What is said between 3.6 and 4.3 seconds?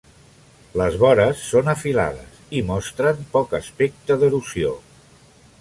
aspecte